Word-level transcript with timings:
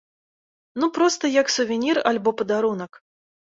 Ну 0.83 0.89
проста 0.95 1.31
як 1.41 1.53
сувенір 1.57 2.01
альбо 2.15 2.35
падарунак. 2.43 2.91